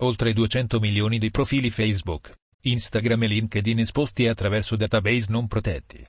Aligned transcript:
oltre 0.00 0.32
200 0.32 0.80
milioni 0.80 1.18
di 1.18 1.30
profili 1.30 1.70
Facebook, 1.70 2.34
Instagram 2.62 3.22
e 3.22 3.26
LinkedIn 3.28 3.78
esposti 3.78 4.26
attraverso 4.26 4.74
database 4.74 5.26
non 5.28 5.46
protetti. 5.46 6.04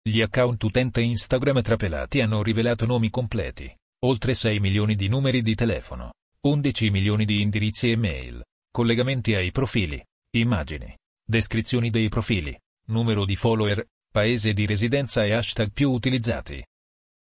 Gli 0.00 0.20
account 0.20 0.62
utente 0.62 1.00
Instagram 1.00 1.60
trapelati 1.60 2.20
hanno 2.20 2.40
rivelato 2.42 2.86
nomi 2.86 3.10
completi, 3.10 3.70
oltre 4.04 4.34
6 4.34 4.60
milioni 4.60 4.94
di 4.94 5.08
numeri 5.08 5.42
di 5.42 5.56
telefono, 5.56 6.12
11 6.42 6.90
milioni 6.90 7.24
di 7.24 7.42
indirizzi 7.42 7.90
email, 7.90 8.42
collegamenti 8.70 9.34
ai 9.34 9.50
profili, 9.50 10.02
immagini, 10.36 10.96
descrizioni 11.24 11.90
dei 11.90 12.08
profili, 12.08 12.56
numero 12.88 13.24
di 13.24 13.36
follower, 13.36 13.86
paese 14.10 14.52
di 14.52 14.66
residenza 14.66 15.24
e 15.24 15.32
hashtag 15.32 15.72
più 15.72 15.90
utilizzati. 15.90 16.64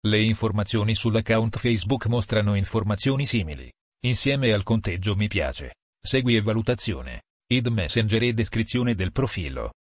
Le 0.06 0.22
informazioni 0.22 0.96
sull'account 0.96 1.58
Facebook 1.58 2.08
mostrano 2.08 2.56
informazioni 2.56 3.26
simili, 3.26 3.72
insieme 4.06 4.52
al 4.52 4.64
conteggio 4.64 5.16
mi 5.16 5.28
piace, 5.28 5.76
segui 6.02 6.36
e 6.36 6.42
valutazione, 6.42 7.24
id 7.48 7.68
messenger 7.68 8.24
e 8.24 8.34
descrizione 8.34 8.96
del 8.96 9.12
profilo. 9.12 9.74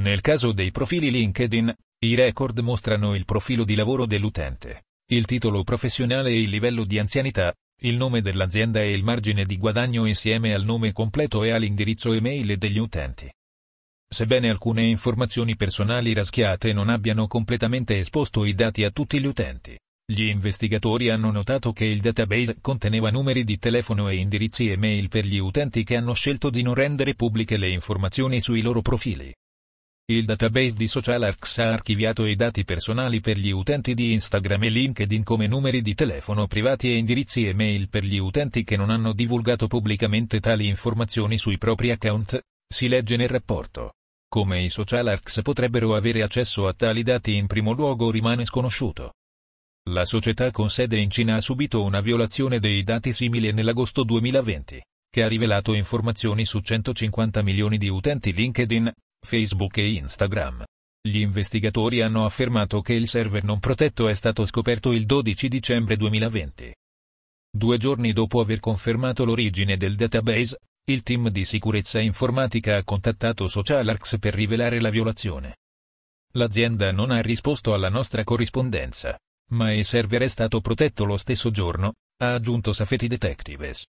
Nel 0.00 0.20
caso 0.20 0.52
dei 0.52 0.70
profili 0.70 1.10
LinkedIn, 1.10 1.74
i 2.04 2.14
record 2.14 2.58
mostrano 2.60 3.14
il 3.14 3.24
profilo 3.24 3.64
di 3.64 3.74
lavoro 3.74 4.06
dell'utente, 4.06 4.84
il 5.10 5.26
titolo 5.26 5.62
professionale 5.64 6.30
e 6.30 6.40
il 6.40 6.48
livello 6.48 6.84
di 6.84 6.98
anzianità, 6.98 7.54
il 7.84 7.96
nome 7.96 8.22
dell'azienda 8.22 8.80
e 8.80 8.92
il 8.92 9.02
margine 9.02 9.44
di 9.44 9.56
guadagno 9.56 10.04
insieme 10.04 10.54
al 10.54 10.64
nome 10.64 10.92
completo 10.92 11.42
e 11.44 11.50
all'indirizzo 11.50 12.12
email 12.12 12.56
degli 12.56 12.78
utenti. 12.78 13.30
Sebbene 14.08 14.50
alcune 14.50 14.82
informazioni 14.82 15.56
personali 15.56 16.12
raschiate 16.12 16.72
non 16.72 16.88
abbiano 16.88 17.26
completamente 17.26 17.98
esposto 17.98 18.44
i 18.44 18.54
dati 18.54 18.84
a 18.84 18.90
tutti 18.90 19.18
gli 19.18 19.26
utenti, 19.26 19.76
gli 20.04 20.24
investigatori 20.24 21.10
hanno 21.10 21.30
notato 21.30 21.72
che 21.72 21.84
il 21.84 22.00
database 22.00 22.56
conteneva 22.60 23.10
numeri 23.10 23.44
di 23.44 23.58
telefono 23.58 24.08
e 24.08 24.16
indirizzi 24.16 24.68
email 24.68 25.08
per 25.08 25.24
gli 25.24 25.38
utenti 25.38 25.84
che 25.84 25.96
hanno 25.96 26.12
scelto 26.12 26.50
di 26.50 26.62
non 26.62 26.74
rendere 26.74 27.14
pubbliche 27.14 27.56
le 27.56 27.68
informazioni 27.68 28.40
sui 28.40 28.60
loro 28.60 28.82
profili. 28.82 29.32
Il 30.10 30.24
database 30.24 30.74
di 30.74 30.88
SocialArcs 30.88 31.58
ha 31.58 31.72
archiviato 31.72 32.26
i 32.26 32.34
dati 32.34 32.64
personali 32.64 33.20
per 33.20 33.38
gli 33.38 33.50
utenti 33.50 33.94
di 33.94 34.12
Instagram 34.12 34.64
e 34.64 34.68
LinkedIn 34.68 35.22
come 35.22 35.46
numeri 35.46 35.80
di 35.80 35.94
telefono 35.94 36.48
privati 36.48 36.88
e 36.88 36.96
indirizzi 36.96 37.46
email 37.46 37.88
per 37.88 38.02
gli 38.02 38.18
utenti 38.18 38.64
che 38.64 38.76
non 38.76 38.90
hanno 38.90 39.12
divulgato 39.12 39.68
pubblicamente 39.68 40.40
tali 40.40 40.66
informazioni 40.66 41.38
sui 41.38 41.56
propri 41.56 41.92
account, 41.92 42.40
si 42.68 42.88
legge 42.88 43.16
nel 43.16 43.28
rapporto. 43.28 43.92
Come 44.28 44.60
i 44.60 44.70
SocialArcs 44.70 45.40
potrebbero 45.42 45.94
avere 45.94 46.22
accesso 46.22 46.66
a 46.66 46.74
tali 46.74 47.04
dati 47.04 47.36
in 47.36 47.46
primo 47.46 47.70
luogo 47.70 48.10
rimane 48.10 48.44
sconosciuto. 48.44 49.12
La 49.90 50.04
società 50.04 50.50
con 50.50 50.68
sede 50.68 50.96
in 50.96 51.10
Cina 51.10 51.36
ha 51.36 51.40
subito 51.40 51.84
una 51.84 52.00
violazione 52.00 52.58
dei 52.58 52.82
dati 52.82 53.12
simile 53.12 53.52
nell'agosto 53.52 54.02
2020, 54.02 54.82
che 55.08 55.22
ha 55.22 55.28
rivelato 55.28 55.74
informazioni 55.74 56.44
su 56.44 56.58
150 56.58 57.42
milioni 57.42 57.78
di 57.78 57.88
utenti 57.88 58.32
LinkedIn, 58.32 58.92
Facebook 59.24 59.78
e 59.78 59.92
Instagram. 59.92 60.64
Gli 61.00 61.18
investigatori 61.18 62.02
hanno 62.02 62.24
affermato 62.24 62.80
che 62.80 62.92
il 62.92 63.08
server 63.08 63.44
non 63.44 63.60
protetto 63.60 64.08
è 64.08 64.14
stato 64.14 64.44
scoperto 64.44 64.92
il 64.92 65.06
12 65.06 65.48
dicembre 65.48 65.96
2020. 65.96 66.74
Due 67.50 67.78
giorni 67.78 68.12
dopo 68.12 68.40
aver 68.40 68.60
confermato 68.60 69.24
l'origine 69.24 69.76
del 69.76 69.94
database, 69.94 70.58
il 70.84 71.02
team 71.02 71.28
di 71.28 71.44
sicurezza 71.44 71.98
informatica 72.00 72.76
ha 72.76 72.84
contattato 72.84 73.46
SocialArcs 73.46 74.18
per 74.18 74.34
rivelare 74.34 74.80
la 74.80 74.90
violazione. 74.90 75.56
L'azienda 76.32 76.92
non 76.92 77.10
ha 77.10 77.20
risposto 77.20 77.74
alla 77.74 77.88
nostra 77.88 78.24
corrispondenza, 78.24 79.18
ma 79.50 79.72
il 79.72 79.84
server 79.84 80.22
è 80.22 80.28
stato 80.28 80.60
protetto 80.60 81.04
lo 81.04 81.16
stesso 81.16 81.50
giorno, 81.50 81.94
ha 82.22 82.34
aggiunto 82.34 82.72
Safety 82.72 83.06
Detectives. 83.06 83.84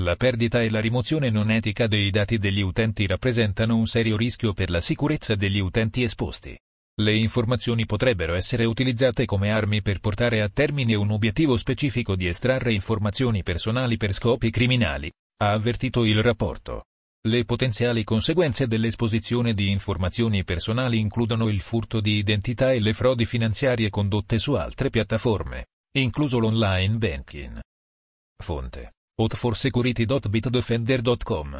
La 0.00 0.14
perdita 0.14 0.60
e 0.62 0.68
la 0.68 0.80
rimozione 0.80 1.30
non 1.30 1.50
etica 1.50 1.86
dei 1.86 2.10
dati 2.10 2.36
degli 2.36 2.60
utenti 2.60 3.06
rappresentano 3.06 3.76
un 3.76 3.86
serio 3.86 4.18
rischio 4.18 4.52
per 4.52 4.68
la 4.68 4.82
sicurezza 4.82 5.34
degli 5.36 5.58
utenti 5.58 6.02
esposti. 6.02 6.54
Le 6.98 7.14
informazioni 7.14 7.86
potrebbero 7.86 8.34
essere 8.34 8.66
utilizzate 8.66 9.24
come 9.24 9.50
armi 9.50 9.80
per 9.80 10.00
portare 10.00 10.42
a 10.42 10.50
termine 10.50 10.94
un 10.94 11.10
obiettivo 11.10 11.56
specifico 11.56 12.14
di 12.14 12.26
estrarre 12.26 12.74
informazioni 12.74 13.42
personali 13.42 13.96
per 13.96 14.12
scopi 14.12 14.50
criminali, 14.50 15.10
ha 15.42 15.52
avvertito 15.52 16.04
il 16.04 16.22
rapporto. 16.22 16.84
Le 17.26 17.44
potenziali 17.46 18.04
conseguenze 18.04 18.66
dell'esposizione 18.66 19.54
di 19.54 19.70
informazioni 19.70 20.44
personali 20.44 20.98
includono 20.98 21.48
il 21.48 21.60
furto 21.60 22.00
di 22.02 22.16
identità 22.18 22.70
e 22.70 22.80
le 22.80 22.92
frodi 22.92 23.24
finanziarie 23.24 23.88
condotte 23.88 24.38
su 24.38 24.52
altre 24.52 24.90
piattaforme, 24.90 25.68
incluso 25.96 26.38
l'online 26.38 26.98
banking. 26.98 27.60
Fonte 28.42 28.95
hotforsecurity.bitdefender.com 29.16 31.58